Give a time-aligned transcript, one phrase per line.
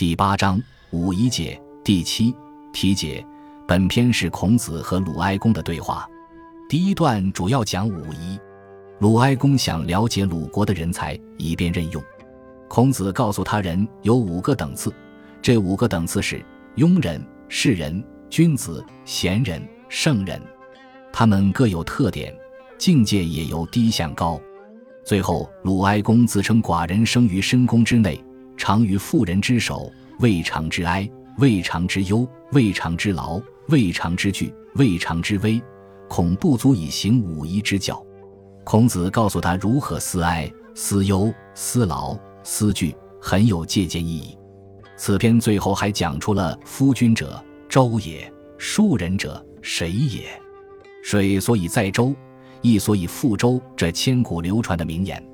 [0.00, 0.58] 第八章
[0.92, 2.34] 五仪解第七
[2.72, 3.22] 题解。
[3.68, 6.08] 本篇是孔子和鲁哀公的对话。
[6.70, 8.40] 第一段主要讲五夷。
[8.98, 12.02] 鲁哀公想了解鲁国的人才，以便任用。
[12.66, 14.90] 孔子告诉他人有五个等次，
[15.42, 16.42] 这五个等次是
[16.76, 20.40] 庸人、士人、君子、贤人、圣人，
[21.12, 22.34] 他们各有特点，
[22.78, 24.40] 境界也由低向高。
[25.04, 28.18] 最后，鲁哀公自称寡人生于深宫之内，
[28.60, 35.58] 常于妇人之手，未尝之哀，未尝之忧，未尝之劳，未尝之惧，未尝之危，
[36.10, 38.04] 恐不足以行五夷之教。
[38.62, 44.36] 孔子告诉他如何思哀、思忧、思劳、思惧，很有借鉴意义。
[44.94, 50.28] 此篇最后还讲出了夫君者周也，庶人者谁也。
[51.02, 52.14] 水所以载舟。
[52.60, 55.26] 亦所以覆舟，这千古流传的名言。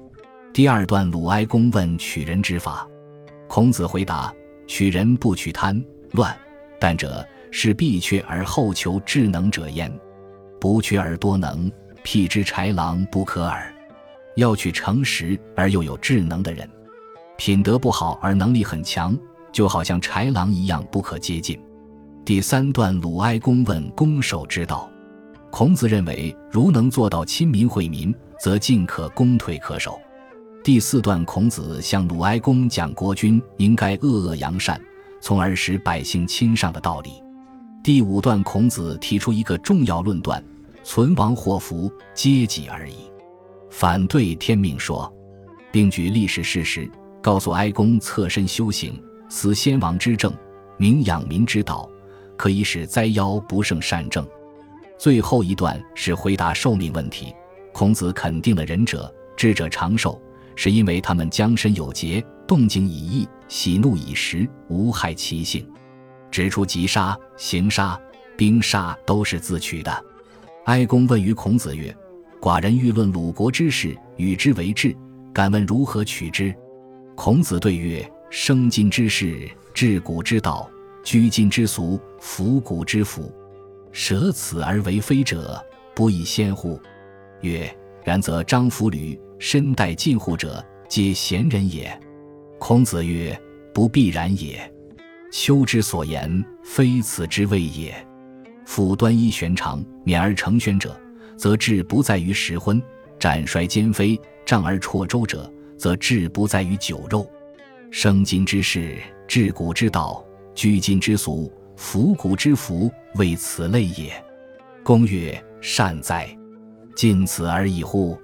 [0.52, 2.86] 第二段，鲁哀公问取人之法，
[3.48, 4.32] 孔子回答：
[4.66, 5.82] 取人不取贪
[6.12, 6.36] 乱，
[6.80, 9.92] 但者是必缺而后求智能者焉。
[10.60, 11.70] 不缺而多能，
[12.02, 13.72] 辟之豺狼不可耳。
[14.36, 16.68] 要取诚实而又有智能的人，
[17.36, 19.16] 品德不好而能力很强，
[19.52, 21.58] 就好像豺狼一样不可接近。
[22.24, 24.90] 第三段，鲁哀公问攻守之道。
[25.50, 29.98] 孔子认为，如能做到亲民惠民，则进可攻，退可守。
[30.66, 34.80] 第四段，孔子向鲁哀公讲国君应该恶恶扬善，
[35.20, 37.22] 从而使百姓亲上的道理。
[37.84, 40.42] 第五段，孔子提出一个重要论断：
[40.82, 42.96] 存亡祸福，皆己而已。
[43.70, 45.08] 反对天命说，
[45.70, 46.90] 并举历史事实，
[47.22, 50.34] 告诉哀公侧身修行，思先王之政，
[50.78, 51.88] 明养民之道，
[52.36, 54.26] 可以使灾妖不胜善政。
[54.98, 57.32] 最后一段是回答寿命问题。
[57.72, 60.20] 孔子肯定了仁者、智者长寿，
[60.56, 65.64] 是因为他们将身有节，动静以义，喜怒以时，无害其性。
[66.30, 67.98] 指出急杀、行杀、
[68.36, 70.04] 兵杀都是自取的。
[70.64, 71.96] 哀公问于孔子曰
[72.40, 74.96] ：“寡人欲论鲁国之事，与之为治，
[75.32, 76.52] 敢问如何取之？”
[77.14, 80.68] 孔子对曰：“生今之事，治古之道；
[81.04, 83.32] 居今之俗，服古之服。”
[83.92, 85.64] 舍此而为非者，
[85.94, 86.78] 不亦先乎？
[87.40, 87.74] 曰：
[88.04, 91.98] 然则张服履身带近乎者，皆贤人也。
[92.58, 93.38] 孔子曰：
[93.74, 94.58] 不必然也。
[95.30, 97.94] 丘之所言，非此之谓也。
[98.64, 100.98] 夫端衣玄长，免而成宣者，
[101.36, 102.80] 则志不在于食荤；
[103.18, 107.30] 斩衰兼非，杖而绰周者，则志不在于酒肉。
[107.90, 108.96] 生今之事，
[109.28, 110.24] 治古之道，
[110.54, 111.52] 居今之俗。
[111.76, 114.10] 服古之福，为此类也。
[114.82, 116.26] 公曰：“善哉！
[116.96, 118.18] 尽此而已乎？”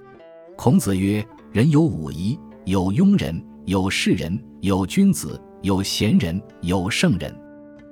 [0.55, 7.35] 孔子曰：“人有五夷，有庸人，有士人，有君子，有贤人，有圣人。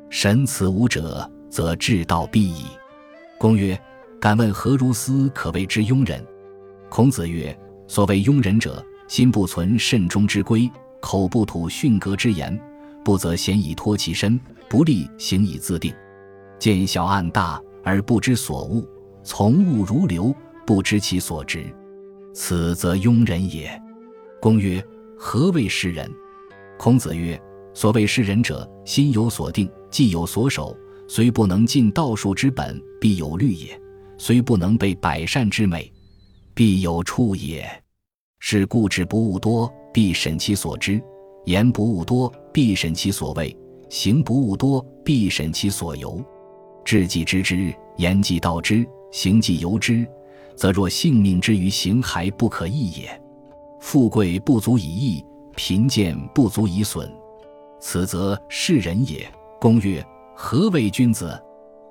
[0.09, 2.65] 神此五者，则治道必矣。”
[3.39, 3.79] 公曰
[4.21, 6.23] ：“敢问何如斯可谓之庸人？”
[6.89, 7.57] 孔子曰
[7.87, 10.69] ：“所谓庸人者，心不存慎终之规，
[11.01, 12.57] 口不吐训格之言。”
[13.03, 14.39] 不则贤以托其身，
[14.69, 15.91] 不立行以自定。
[16.59, 18.87] 见小案大而不知所恶，
[19.23, 20.31] 从物如流，
[20.67, 21.65] 不知其所值，
[22.33, 23.69] 此则庸人也。
[24.41, 24.83] 公曰：
[25.17, 26.09] 何谓世人？
[26.77, 27.39] 孔子曰：
[27.73, 30.75] 所谓世人者，心有所定，既有所守。
[31.07, 33.67] 虽不能尽道术之本，必有虑也；
[34.17, 35.91] 虽不能备百善之美，
[36.53, 37.69] 必有处也。
[38.39, 41.01] 是故志不务多，必审其所知。
[41.45, 43.53] 言不务多，必审其所谓；
[43.89, 46.23] 行不务多，必审其所由。
[46.85, 50.07] 志既知之，言既道之，行既由之，
[50.61, 53.19] 则若性命之于形骸不可易也。
[53.79, 57.11] 富贵不足以易，贫贱不足以损，
[57.79, 59.27] 此则是人也。
[59.59, 60.05] 公曰：
[60.35, 61.35] 何谓君子？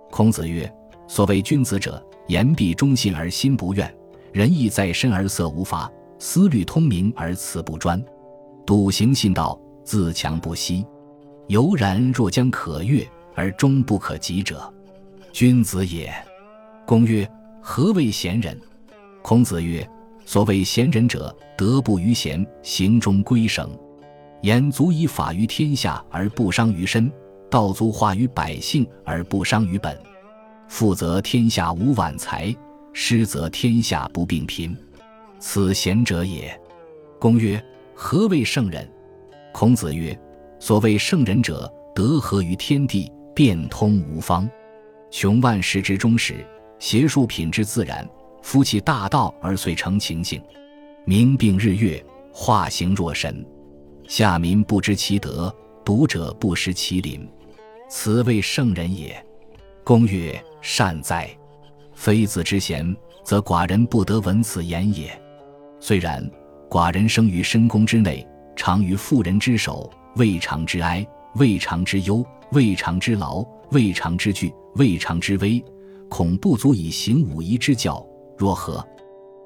[0.09, 0.73] 孔子曰：
[1.09, 3.93] 所谓君子者，言必忠信而心不怨，
[4.31, 8.01] 仁义在身而色无法，思虑通明而辞不专。
[8.65, 10.87] 笃行信道，自强不息，
[11.49, 13.05] 悠然若将可悦
[13.35, 14.73] 而终不可及者，
[15.33, 16.15] 君子也。
[16.87, 17.29] 公曰：
[17.63, 18.59] 何谓贤人？
[19.23, 19.89] 孔子曰：
[20.25, 23.71] 所谓贤人者，德不逾贤，行中归省，
[24.43, 27.11] 言足以法于天下而不伤于身，
[27.51, 29.99] 道足化于百姓而不伤于本。
[30.69, 32.55] 富则天下无晚财，
[32.93, 34.77] 失则天下不并贫，
[35.39, 36.59] 此贤者也。
[37.19, 37.63] 公曰。
[38.03, 38.91] 何谓圣人？
[39.53, 40.19] 孔子曰
[40.59, 44.49] ：“所谓圣人者，德合于天地，变通无方，
[45.11, 46.37] 穷万事之中始，
[46.81, 48.09] 邪术品之自然，
[48.41, 50.43] 夫其大道而遂成情性，
[51.05, 53.47] 明并日月，化形若神。
[54.09, 55.55] 下民不知其德，
[55.85, 57.29] 读者不识其邻，
[57.89, 59.15] 此谓圣人也。”
[59.85, 61.29] 公曰：“善哉！
[61.93, 65.11] 非子之贤，则寡人不得闻此言也。
[65.81, 66.29] 虽然，
[66.71, 68.27] 寡人生于深宫之内，
[68.57, 75.63] 常于妇人之手，未尝之哀，未尝之忧，未尝之劳，未尝之惧，未尝之危，
[76.11, 78.87] 恐不足以行五夷之教，若何？”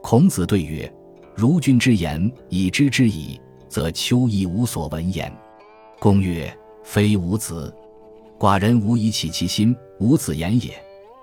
[0.03, 0.93] 孔子对曰
[1.37, 5.33] ：“如君之言，已知之矣，则丘亦无所闻焉。”
[6.01, 6.53] 公曰
[6.83, 7.73] ：“非吾子，
[8.39, 10.75] 寡人无以启其心，无子言也。”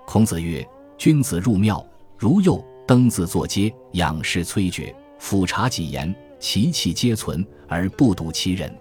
[0.08, 0.66] 孔子曰
[0.98, 1.86] ：“君子入庙，
[2.18, 8.74] 如幼登自作阶，仰视崔珏，俯察己言，其气皆存，而不睹其人。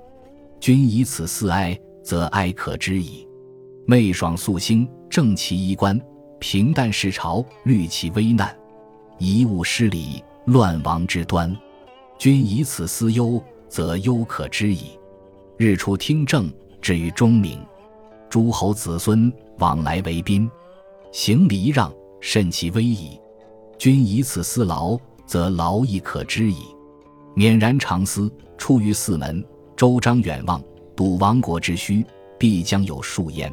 [0.59, 3.27] 君以此四哀，则哀可知矣。
[3.87, 5.99] 昧爽肃兴，正其衣冠；
[6.41, 8.57] 平淡世朝，虑其危难。”
[9.19, 11.55] 遗物失礼，乱亡之端。
[12.19, 14.99] 君以此思忧，则忧可知矣。
[15.57, 16.51] 日出听政，
[16.81, 17.61] 至于钟鸣。
[18.31, 20.51] 诸侯子孙往来为宾，
[21.13, 23.21] 行礼让，甚其威矣。
[23.79, 26.63] 君以此思劳，则劳亦可知矣。
[27.37, 29.45] 勉然长思，出于四门，
[29.77, 30.63] 周章远望，
[30.97, 32.05] 睹亡国之需，
[32.39, 33.53] 必将有数焉。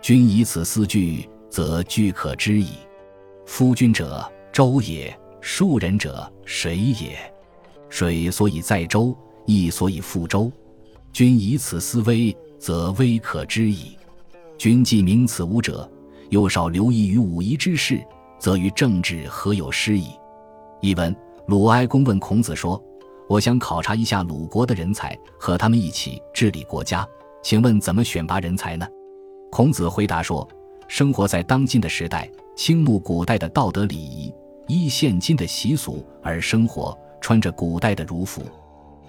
[0.00, 2.70] 君以此思惧，则惧可知矣。
[3.46, 4.26] 夫君者。
[4.52, 7.18] 周也，庶人者水也。
[7.88, 9.16] 水所以载舟，
[9.46, 10.52] 亦所以覆舟。
[11.10, 13.96] 君以此思危，则危可知矣。
[14.58, 15.90] 君既明此五者，
[16.28, 17.98] 又少留意于武夷之事，
[18.38, 20.08] 则于政治何有失矣？
[20.82, 21.16] 译文：
[21.46, 22.78] 鲁哀公问孔子说
[23.30, 27.08] ：“我想考察一下鲁国的人才，和他们一起治理国家，
[27.42, 28.86] 请问怎么选拔人才呢？”
[29.50, 30.46] 孔子回答说
[30.92, 34.30] ：“生活在当今的时代，倾慕古代的道德礼仪。”
[34.68, 38.42] 依现今的习俗而生活，穿着古代的儒服，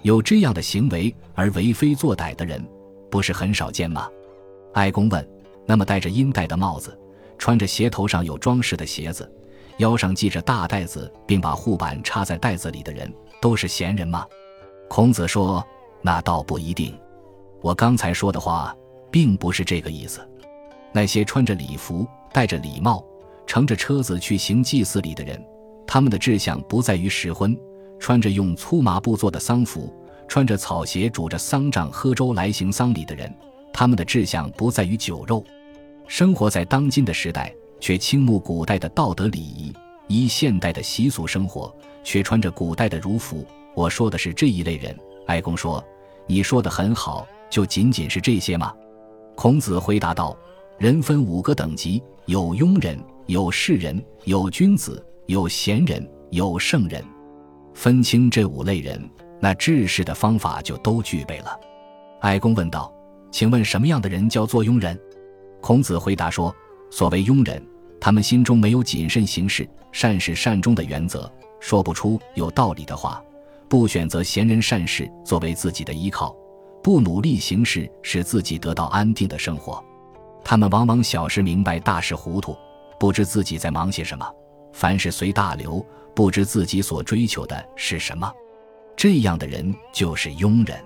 [0.02, 2.66] 有这样的行为而为非作歹的人，
[3.12, 4.08] 不是很少见吗？
[4.76, 5.30] 哀公问
[5.68, 6.98] ：“那么戴着阴带的帽子，
[7.38, 9.30] 穿着鞋头上有装饰的鞋子，
[9.80, 14.26] 腰上系着大袋子，并把护板插在袋子里的人，都是闲人吗？”
[14.88, 15.62] 孔子说
[16.02, 16.98] ：“那倒不一定。
[17.62, 18.74] 我刚才说的话，
[19.12, 20.26] 并不是这个意思。
[20.94, 23.04] 那些穿着礼服、戴着礼帽。”
[23.46, 25.40] 乘着车子去行祭祀礼的人，
[25.86, 27.56] 他们的志向不在于食荤，
[28.00, 29.94] 穿着用粗麻布做的丧服，
[30.30, 33.32] 穿着草鞋拄着丧杖喝粥来行丧礼的人，
[33.74, 35.44] 他们的志向不在于酒肉。
[36.08, 39.74] 生活在当今的时代，却倾慕古代的道德礼仪，
[40.08, 43.46] 依现代的习俗生活，却穿着古代的儒服。
[43.76, 44.98] 我说的是这一类人。
[45.28, 45.84] 哀公说
[46.28, 48.74] ：“你说的很好，就仅仅是这些吗？”
[49.36, 50.36] 孔子回答道
[50.78, 52.98] ：“人分五个等级，有庸人。”
[53.28, 57.02] 有士人，有君子，有贤人，有圣人，
[57.74, 59.02] 分清这五类人，
[59.40, 61.58] 那治世的方法就都具备了。
[62.20, 62.94] 哀公问道
[63.32, 65.00] ：“请问什么样的人叫做庸人？”
[65.62, 66.54] 孔子回答说
[66.92, 67.66] ：“所谓庸人，
[67.98, 71.32] 他们心中没有谨慎行事、善始善终的原则，
[71.62, 73.24] 说不出有道理的话，
[73.70, 76.36] 不选择贤人善事作为自己的依靠，
[76.84, 79.82] 不努力行事使自己得到安定的生活。
[80.44, 82.56] 他们往往小事明白，大事糊涂。”
[83.00, 84.26] 不知自己在忙些什么，
[84.72, 85.86] 凡事随大流，
[86.16, 88.32] 不知自己所追求的是什么，
[88.96, 90.82] 这样的人就是庸人。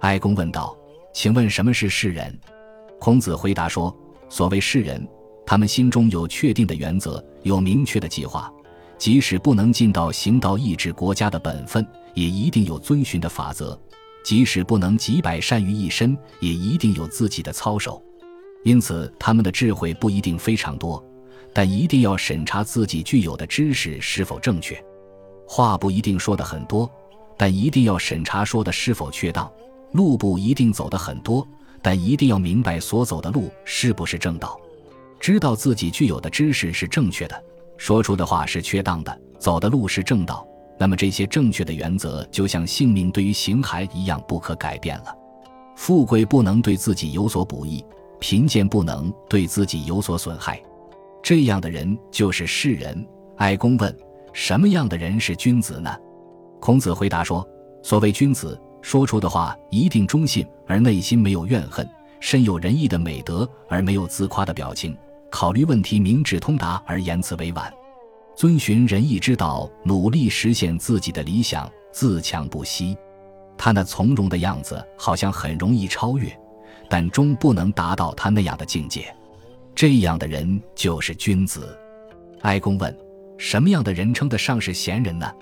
[0.00, 0.74] 哀公问道
[1.12, 2.34] ：“请问什么是士人？”
[2.98, 3.94] 孔子回答说
[4.30, 5.06] ：“所谓士人，
[5.44, 8.50] 他们心中有确定的原则，有明确的计划，
[8.96, 13.78] 即使不能尽到行道抑制国家的本分，也一定有遵循的法则；
[14.24, 18.02] 即使不能几百善于一身，也一定有自己的操守。
[18.64, 21.02] 因此，他们的智慧不一定非常多。”
[21.54, 24.82] 但一定要审查自己具有的知识是否正确，
[25.46, 26.90] 话不一定说的很多，
[27.36, 29.46] 但一定要审查说的是否确当；
[29.92, 31.46] 路不一定走的很多，
[31.82, 34.58] 但一定要明白所走的路是不是正道。
[35.20, 37.44] 知道自己具有的知识是正确的，
[37.76, 45.14] 说出的话是确当的，走的路是正道，那么这些正确的原则就像性命对于形骸一样不可改变了。
[45.76, 47.84] 富贵不能对自己有所补益，
[48.22, 50.62] 贫贱不能对自己有所损害。
[51.24, 53.04] 这样的人就是士人。
[53.38, 53.98] 哀公问
[54.32, 55.92] ：“什么样的人是君子呢？”
[56.60, 57.44] 孔子回答说
[57.82, 61.84] ：“所谓君子，说出的话一定忠信，而内心没有怨恨；
[62.20, 64.94] 身有仁义的美德，而没有自夸的表情；
[65.28, 67.64] 考虑问题明智通达，而言辞委婉；
[68.36, 72.96] 遵循仁义之道，努力实现自己的理想，自强不息。
[73.58, 76.32] 他那从容的样子，好像很容易超越，
[76.92, 79.06] 但终不能达到他那样的境界。”
[79.74, 81.74] 这样的人就是君子。
[82.42, 82.94] 哀公问
[83.38, 85.32] ：“什么样的人称得上是贤人呢？”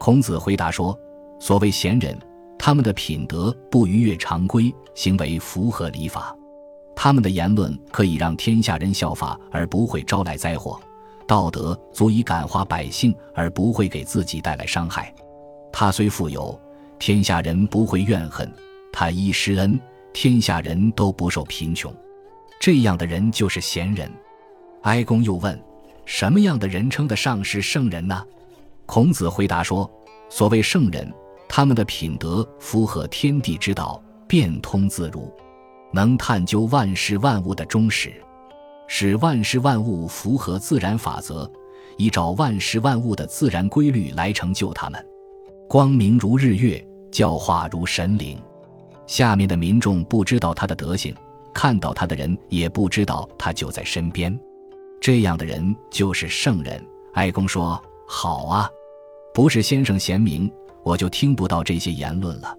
[0.00, 0.98] 孔子回答说
[1.38, 2.18] ：“所谓贤人，
[2.58, 6.34] 他。”们的品德不逾越常规，行为符合礼法。
[6.94, 10.78] 他们的言论可以让天下人效法，而不会招来灾祸；
[11.26, 15.14] 道德足以感化百姓，而不会给自己带来伤害。
[15.72, 16.58] 他虽富有，
[16.98, 18.46] 天下人不会怨恨；
[18.92, 19.78] 他一施恩，
[20.18, 21.94] 天下人都不受贫穷。
[22.58, 24.10] 这样的人就是贤人。
[24.80, 25.62] 哀公又问
[26.06, 28.24] ：“什么样的人称得上是圣人呢？”
[28.86, 29.88] 孔子回答说
[30.30, 31.12] ：“所谓圣人，
[31.46, 35.30] 他们的品德符合天地之道，变通自如。”
[35.92, 38.10] 能探究万事万物的终始，
[38.86, 41.50] 使万事万物符合自然法则，
[41.98, 45.06] 依照万事万物的自然规律来成就他们。
[45.68, 46.82] 光明如日月，
[47.12, 48.38] 教化如神灵。
[49.06, 51.14] 下面的民众不知道他的德行，
[51.54, 54.38] 看到他的人也不知道他就在身边。
[55.00, 56.84] 这样的人就是圣人。
[57.14, 58.68] 哀公说：“好啊，
[59.32, 62.56] 不是先生贤明，我就听不到这些言论了。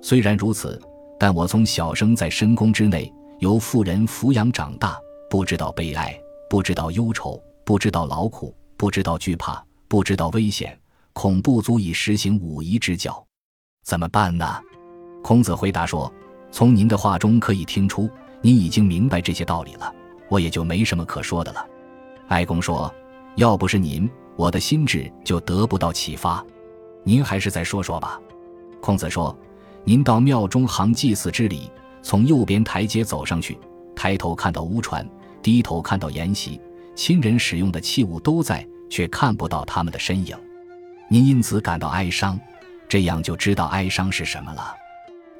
[0.00, 0.80] 虽然如此。”
[1.22, 6.18] 但我从小生在深宫之内，由妇人抚养长大，不知道悲哀，
[6.48, 10.80] 不知道忧愁，不知道劳苦，不知道惧怕，不知道危险，
[11.12, 13.22] 恐不足以实行武夷之教，
[13.84, 14.62] 怎么办呢？
[15.22, 16.12] 孔子回答说
[16.50, 18.08] ：“从您的话中可以听出，
[18.40, 19.94] 您已经明白这些道理了，
[20.28, 21.66] 我也就没什么可说的了。”
[22.28, 22.92] 哀公说
[23.36, 26.44] ：“要不是您，我的心智就得不到启发。
[27.04, 28.20] 您还是再说说吧。”
[28.80, 29.36] 孔子说。
[29.82, 31.70] 您到庙中行祭祀之礼，
[32.02, 33.58] 从右边台阶走上去，
[33.96, 35.08] 抬头看到屋船，
[35.40, 36.60] 低头看到筵席，
[36.94, 40.36] 亲人使用的器物都在，却看不到他们的身影。
[41.08, 42.38] 您因此感到哀伤，
[42.90, 44.74] 这样就知道哀伤是什么了。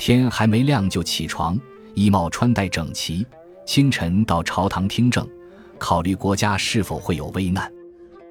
[0.01, 1.61] 天还没亮就起床，
[1.93, 3.25] 衣帽穿戴整齐，
[3.67, 5.29] 清晨到朝堂听政，
[5.79, 7.71] 考虑国家是否会有危难。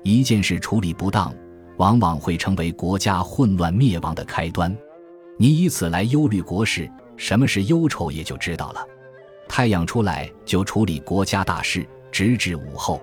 [0.01, 1.31] 一件事处理不当，
[1.77, 4.75] 往往会成为国家混乱灭亡的开端。
[5.37, 8.83] 你以此来忧虑国事，什么是忧愁也就知道了。
[9.47, 12.99] 太阳出来就处理国家大事，直至午后，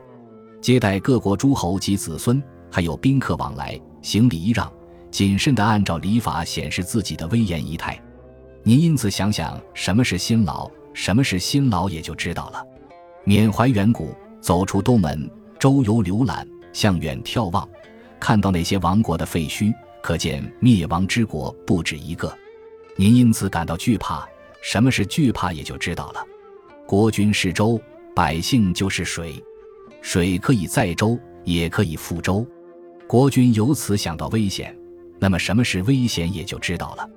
[0.60, 4.68] 接待各国诸侯及子孙，还有宾客往来，行礼让，
[5.12, 7.96] 谨慎地按照礼法显示自己的威严仪态。
[8.68, 12.60] 您因此想想什么是辛劳，什么是辛劳也就知道了。
[13.22, 17.68] 缅怀远古，走出东门，周游浏览，向远眺望，
[18.18, 19.72] 看到那些亡国的废墟。
[20.02, 22.36] 可见灭亡之国不止一个，
[22.96, 24.26] 您因此感到惧怕。
[24.60, 26.26] 什么是惧怕，也就知道了。
[26.88, 27.80] 国君是舟，
[28.16, 29.40] 百姓就是水，
[30.02, 32.44] 水可以载舟，也可以覆舟。
[33.06, 34.76] 国君由此想到危险，
[35.20, 37.08] 那么什么是危险，也就知道了。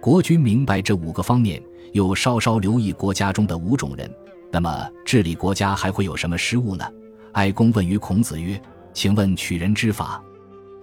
[0.00, 1.62] 国君明白这五个方面，
[1.92, 4.10] 又稍稍留意国家中的五种人，
[4.50, 6.84] 那么治理国家还会有什么失误呢？
[7.32, 8.60] 哀公问于孔子曰
[8.94, 10.22] ：“请问取人之法？”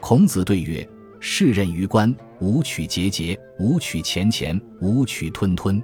[0.01, 0.87] 孔子对曰。
[1.27, 5.81] 世任于官，无取节节，无取钱钱，无取吞吞。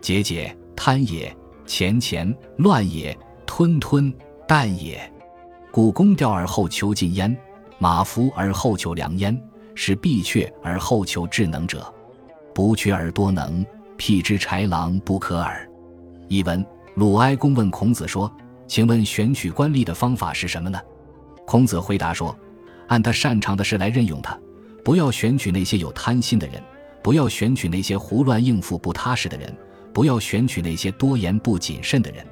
[0.00, 1.30] 节节，贪也；
[1.64, 4.12] 钱钱，乱也；吞吞，
[4.48, 5.00] 淡也。
[5.70, 7.36] 故宫调而后求进焉，
[7.78, 9.40] 马服而后求良焉，
[9.76, 11.94] 是必阙而后求智能者。
[12.54, 13.64] 不缺而多能，
[13.96, 15.68] 辟之豺狼不可耳。
[16.28, 18.30] 译文：鲁哀公问孔子说
[18.66, 20.80] ：“请问选取官吏的方法是什么呢？”
[21.46, 22.36] 孔子回答说
[22.88, 24.38] ：“按他擅长的事来任用他。”
[24.84, 26.60] 不要选取那些有贪心的人，
[27.02, 29.56] 不要选取那些胡乱应付不踏实的人，
[29.92, 32.26] 不要选取那些多言不谨慎的人。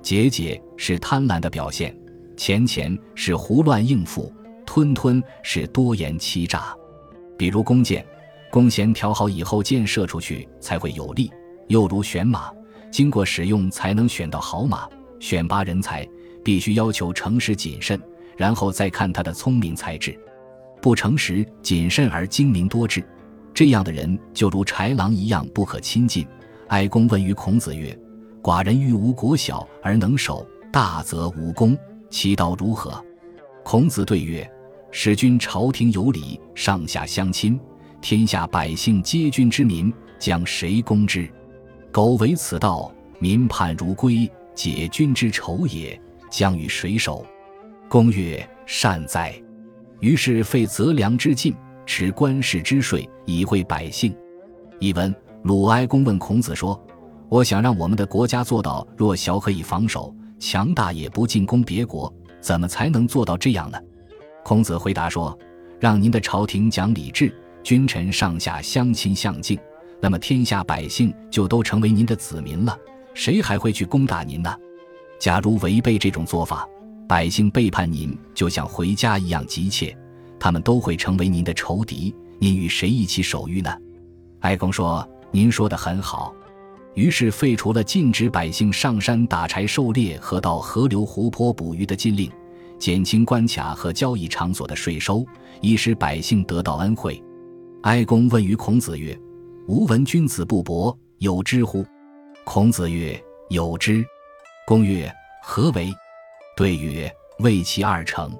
[0.00, 1.94] 节俭是贪婪的表现，
[2.34, 4.32] 钱钱是胡乱应付，
[4.64, 6.74] 吞吞是多言欺诈。
[7.36, 8.02] 比如弓箭，
[8.52, 11.30] 弓弦调好以后，箭射出去才会有力；
[11.68, 12.52] 又如选马，
[12.90, 14.86] 经过使用才能选到好马。
[15.18, 16.06] 选拔人才，
[16.44, 17.98] 必须要求诚实谨慎，
[18.36, 20.14] 然后再看他的聪明才智。
[20.82, 23.02] 不诚实、谨慎而精明多智，
[23.54, 26.26] 这样的人就如豺狼一样不可亲近。
[26.68, 27.98] 哀公问于孔子曰
[28.42, 31.74] ：“寡人欲无国小而能守，大则无功，
[32.10, 33.02] 其道如何？”
[33.64, 34.46] 孔子对曰
[34.92, 37.58] ：“使君朝廷有礼，上下相亲，
[38.02, 41.30] 天下百姓皆君之民，将谁攻之？
[41.92, 47.24] 苟为此道，民叛如归，解君之仇也，将与谁守？”
[47.88, 49.32] 公曰：“善哉。”
[50.00, 51.54] 于是废择良之禁，
[51.86, 54.12] 持官士之税，以惠百姓。
[54.80, 56.78] 译文：鲁哀公问孔子说
[57.30, 63.78] ：“我想让我们的国家做到弱小可以防守，强大也不进攻别国，怎么才能做到这样呢？”
[64.42, 65.38] 孔子回答说
[65.78, 67.32] ：“让您的朝廷讲礼制，
[67.62, 69.58] 君臣上下相亲相敬，
[70.00, 72.76] 那么天下百姓就都成为您的子民了，
[73.14, 74.54] 谁还会去攻打您呢？
[75.18, 76.68] 假如违背这种做法，”
[77.08, 79.96] 百姓背叛您，就像回家一样急切，
[80.40, 82.14] 他们都会成为您的仇敌。
[82.38, 83.70] 您与谁一起守御呢？
[84.40, 86.34] 哀公说：“您说的很好。”
[86.94, 92.30] 于是废除了禁止百姓上山打柴狩猎和到河流湖泊捕鱼的禁令，
[92.78, 95.24] 减轻关卡和交易场所的税收，
[95.60, 97.22] 以使百姓得到恩惠。
[97.82, 99.18] 哀公问于孔子曰
[99.66, 101.84] ：“吾闻君子不博，有之乎？”
[102.46, 103.20] 孔子曰
[103.50, 104.04] ：“有之。”
[104.64, 105.12] 公曰
[105.42, 105.92] ：“何为？”
[106.56, 108.32] 对曰：“为其二成。”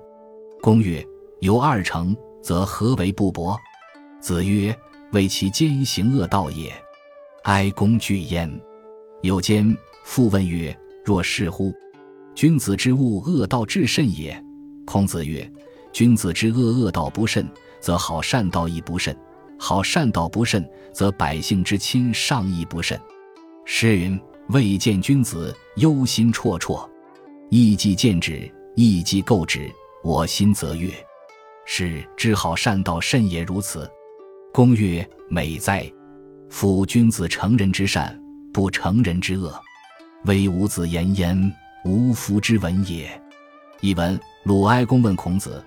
[0.62, 1.04] 公曰
[1.42, 3.58] ：“有二成，则何为不博？”
[4.22, 4.72] 子曰
[5.10, 6.72] ：“为其奸行恶道也。”
[7.42, 8.48] 哀公惧焉。
[9.22, 11.74] 有间复问曰：“若是乎？
[12.32, 14.40] 君子之恶恶道至甚也。”
[14.86, 15.50] 孔子曰
[15.92, 17.44] ：“君子之恶恶道不甚，
[17.80, 19.12] 则好善道亦不甚；
[19.64, 23.00] 好善道不慎，则百姓之亲尚亦不慎。
[23.64, 26.84] 诗云：‘未见君子，忧心忡忡。’
[27.48, 29.70] 亦既见之，亦既构之，
[30.02, 30.90] 我心则悦。
[31.64, 33.88] 是知好善道甚也如此。”
[34.52, 35.88] 公曰：“美哉！”
[36.50, 38.20] 夫君子成人之善，
[38.52, 39.54] 不成人之恶，
[40.24, 41.52] 唯吾子言焉，
[41.84, 43.08] 无夫之闻也。
[43.80, 45.64] 译文：鲁哀公问孔子：“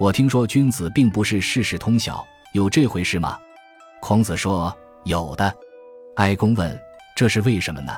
[0.00, 2.26] 我听说君子并不是事事通晓，
[2.56, 3.38] 有这回事吗？”
[4.02, 5.54] 孔子说：“有的。”
[6.16, 6.76] 哀公问
[7.14, 7.92] ：“这是为什么呢？”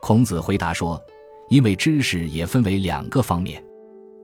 [0.00, 1.02] 孔子回答说
[1.50, 3.64] ：“因为知识也分为两个方面。”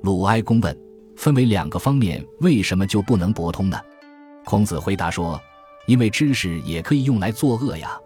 [0.02, 0.78] 鲁哀公问
[1.16, 3.80] ：“分为两个方面，为什么就不能博通呢？”
[4.46, 5.40] 孔子回答说。
[5.86, 7.98] 因为知识也可以用来作恶呀，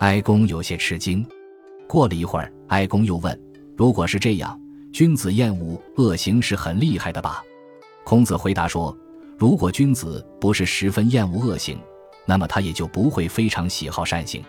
[0.00, 1.26] 哀公有些吃惊。
[1.88, 3.42] 过了一会儿，哀公又问
[3.74, 4.60] ：“如果是这样，
[4.92, 7.42] 君子厌恶恶行是很厉害的吧？”
[8.04, 8.94] 孔子回答说
[9.38, 11.78] ：“如果君子不是十分厌恶恶行，
[12.24, 14.42] 那么他也就不会非常喜好善行；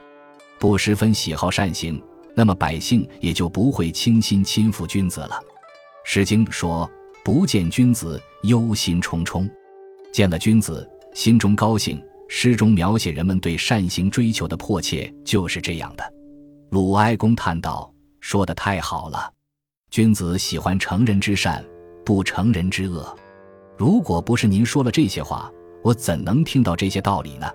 [0.57, 2.01] 不十分喜好善行，
[2.33, 5.39] 那么百姓也就不会倾心亲附君子了。”
[6.09, 6.89] 《诗经》说
[7.23, 9.49] ：“不见君子，忧心忡忡；
[10.13, 16.03] 见了君子，心中高兴。”诗中描写人们对善行追求的迫切，就是这样的。
[16.71, 17.89] 鲁哀公叹道
[18.19, 19.31] ：“说的太好了，
[19.89, 21.63] 君子喜欢成人之善，
[22.05, 23.17] 不成人之恶。
[23.77, 25.51] 如果不是您说了这些话，
[25.83, 27.47] 我怎能听到这些道理呢？”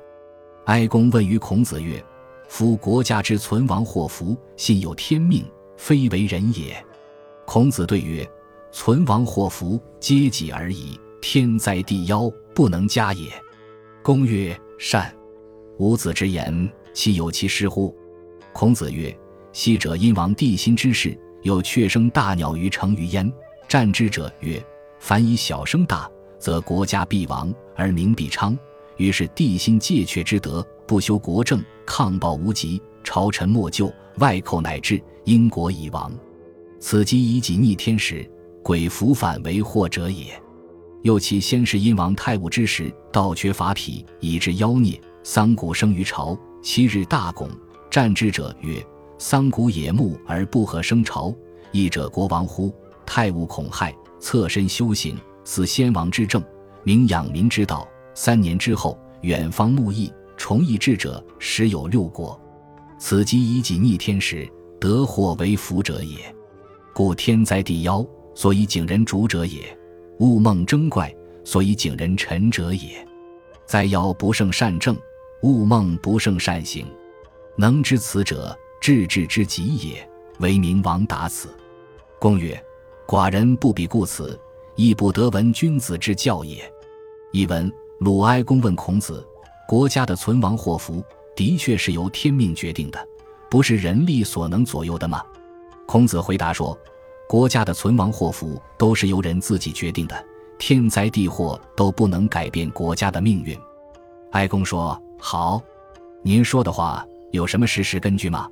[0.67, 2.03] 哀公问于孔子曰
[2.49, 5.45] ：“夫国家之存亡祸福，信有天命，
[5.77, 6.83] 非为人也。”
[7.45, 8.29] 孔子对曰
[8.71, 13.29] ：“存亡祸福，皆己而已，天灾地夭，不能加也。”
[14.03, 15.13] 公曰：“善。”
[15.79, 17.93] 吾子之言，其有其失乎？
[18.53, 19.13] 孔子曰
[19.53, 23.31] ：“昔者殷王帝辛之事，有雀生大鸟于城于焉。
[23.67, 24.65] 战之者曰
[25.01, 26.09] ：‘凡以小生大，
[26.43, 28.59] 则国家必亡，而民必昌。’
[28.99, 36.13] 于是帝心戒却之德，不修国政，抗暴无极，朝臣莫救，外寇乃至，殷国已亡。
[36.81, 38.29] 此即以己逆天时，
[38.61, 40.27] 鬼伏反为祸者也。”
[41.03, 45.01] 又其先是殷王太武之时，盗缺伐匹，以致妖孽。
[45.23, 47.49] 桑谷生于朝，七日大拱。
[47.89, 48.85] 战之者曰
[49.17, 51.33] ：“桑谷野木而不合生朝，
[51.71, 52.75] 义者国亡乎？”
[53.07, 56.43] 太武恐害，侧身修行，似先王之政，
[56.85, 57.89] 明养民之道。
[58.15, 62.39] 三年之后，远方牧邑，崇义智者时有六国。
[62.99, 66.17] 此即以己逆天时，得祸为福者也。
[66.95, 69.77] 故天灾地夭，所以景人主者也。
[70.19, 73.07] 物梦争怪，所以景人臣者也。
[73.65, 74.97] 灾妖不胜善政，
[75.43, 76.87] 物梦不胜善行。
[77.57, 80.09] 能知此者，治治之极也。
[80.39, 81.49] 为明王达此。
[82.19, 82.63] 公曰
[83.07, 84.39] ：“寡人不比故此，
[84.77, 86.63] 亦不得闻君子之教也。”
[87.33, 89.27] 译文：鲁哀公问孔子
[89.69, 91.03] ：“国家的存亡祸福，
[91.35, 92.99] 的确是由天命决定的，
[93.51, 95.23] 不是人力所能左右的吗？”
[95.87, 96.79] 孔子回答说。
[97.29, 100.23] 国家的存亡祸福都是由人自己决定的，
[100.59, 103.59] 天灾地祸都不能改变国家的命运。
[104.33, 105.63] 哀公说：“好，
[106.23, 108.47] 您说的话有什么事实根据吗？”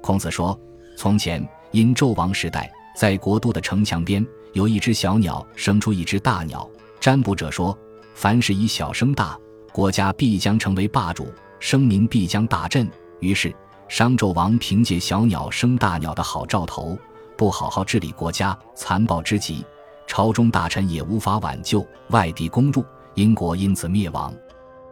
[0.00, 0.58] 孔子说
[0.96, 6.68] ：“从前因纣王时代，在国都的城墙边有一只小鸟生出一只大鸟。
[6.98, 7.76] 占卜者说，
[8.14, 9.38] 凡是以小生大，
[9.72, 12.90] 国家必将成为霸主，声名必将大振。
[13.20, 13.54] 于是
[13.88, 16.98] 商纣王凭借小鸟生大鸟的好兆头。”
[17.36, 19.66] 不好好治理国家，残暴之极，
[20.06, 24.32] 朝中大臣也无法挽救，外敌攻入，英国因此灭亡。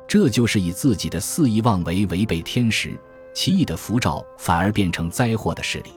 [0.08, 2.98] 这就是以自己的肆意妄为违背天时，
[3.32, 5.92] 奇异的符咒反而变成灾祸的势力。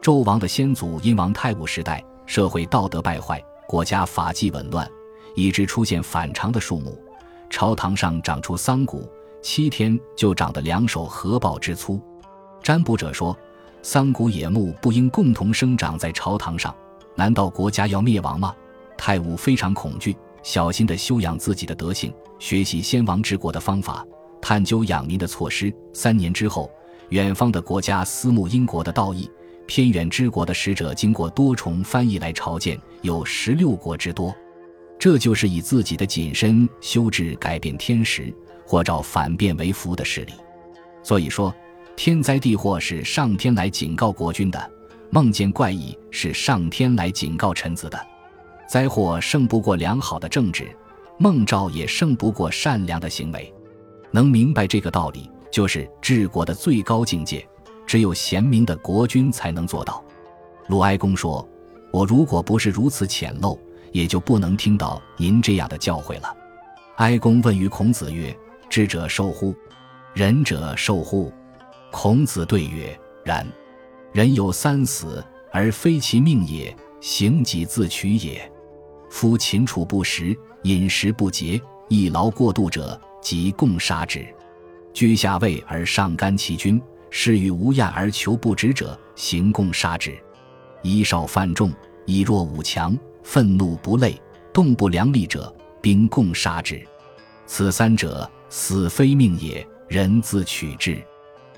[0.00, 4.88] 纣王的先祖殷王太武时代，社会道德败坏，国家法纪紊乱，
[5.34, 6.98] 以致出现反常的树木。
[7.50, 9.08] 朝堂上长出桑谷，
[9.42, 12.00] 七天就长得两手合抱之粗。
[12.62, 13.36] 占卜者说。
[13.86, 16.74] 桑谷野木不应共同生长在朝堂上，
[17.14, 18.56] 难道国家要灭亡吗？
[18.96, 24.02] 太武非常恐惧，小心地修养自己的德行，学习先王治国的方法。
[24.40, 25.70] 探究养民的措施。
[25.92, 26.70] 三年之后，
[27.10, 29.30] 远方的国家思慕英国的道义，
[29.66, 34.34] 偏远之国的使者经过多重翻译来朝见，有十六国之多。
[34.98, 38.32] 这就是以自己的谨慎修治改变天时，
[38.66, 40.32] 或照反变为福的势力。
[41.02, 41.54] 所以说，
[41.96, 44.70] 天灾地祸是上天来警告国君的。
[45.10, 48.06] 梦见怪异是上天来警告臣子的，
[48.68, 50.66] 灾祸胜不过良好的政治，
[51.18, 53.52] 梦兆也胜不过善良的行为。
[54.10, 57.46] 能明白这个道理，就是治国的最高境界，
[57.86, 60.02] 只有贤明的国君才能做到。
[60.68, 61.46] 鲁哀公说
[61.92, 63.58] ：“我如果不是如此浅陋，
[63.92, 66.36] 也就不能听到您这样的教诲了。”
[66.96, 68.34] 哀公问于孔子曰
[68.70, 69.54] ：“智者受乎？
[70.14, 71.32] 仁者受乎？”
[71.90, 73.46] 孔子对曰：“然。”
[74.12, 78.48] 人有三死，而非其命也，行己自取也。
[79.10, 84.24] 夫秦楚不食，饮食不节，一劳过度者，即共杀之。
[84.92, 86.80] 居下位而上干其君，
[87.16, 90.12] 是与无厌而求不止者，行共杀之。
[90.82, 91.72] 以少犯众，
[92.06, 94.20] 以弱侮强，愤怒不类，
[94.52, 96.84] 动不良力者，兵共杀之。
[97.46, 101.00] 此三者，死非命也，人自取之。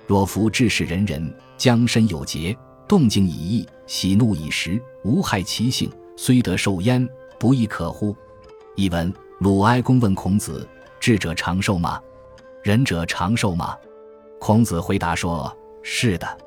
[0.07, 1.35] 若夫治世仁人。
[1.57, 2.55] 将身有节，
[2.87, 8.15] 动静以义，喜怒以时，无害其性，虽得受焉，不亦可乎？
[8.75, 10.69] 译文：鲁哀公问孔子
[11.01, 11.99] ：“智者长寿吗？
[12.63, 13.75] 仁者长寿吗？”
[14.39, 16.39] 孔子回答说：“是的。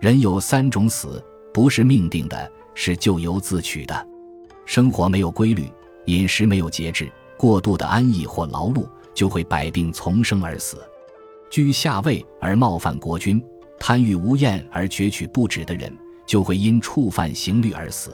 [0.00, 4.06] 人有三种死，不是命定的，是咎由自取的。
[4.64, 5.70] 生活没有规律，
[6.06, 10.78] 饮食没有节制，过度的安逸或劳碌，就会百病丛生而死。
[11.50, 13.42] 居下位而冒犯国君。”
[13.80, 15.96] 贪欲无厌而攫取不止的人，
[16.26, 18.10] 就会因触犯刑律而死；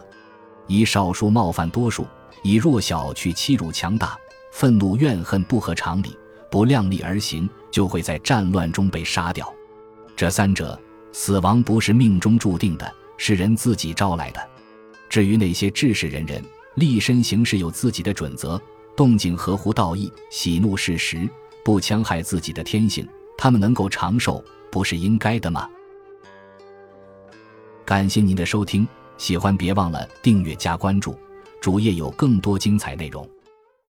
[0.66, 2.06] 以少数冒犯多数，
[2.42, 4.14] 以弱小去欺辱强大，
[4.52, 6.14] 愤怒怨恨不合常理，
[6.50, 9.52] 不量力而行，就会在战乱中被杀掉。
[10.16, 10.78] 这三者，
[11.12, 14.48] 死亡不是命中注定的，是人自己招来的。
[15.08, 16.42] 至于那些志士仁人，
[16.76, 18.60] 立身行事有自己的准则，
[18.96, 21.28] 动静合乎道义，喜怒适时，
[21.64, 24.44] 不戕害自己的天性，他们能够长寿。
[24.70, 25.70] 不是应该的吗？
[27.84, 28.84] 感谢您的收听，
[29.16, 31.16] 喜欢别忘了订阅加关注，
[31.60, 33.24] 主页有更多精彩内容。